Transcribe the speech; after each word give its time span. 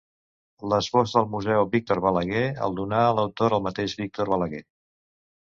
L'esbós 0.71 1.13
del 1.17 1.27
Museu 1.33 1.67
Víctor 1.75 2.01
Balaguer 2.05 2.41
el 2.69 2.79
donà 2.81 3.05
l'autor 3.19 3.57
al 3.59 3.63
mateix 3.69 3.97
Víctor 4.03 4.33
Balaguer. 4.37 4.65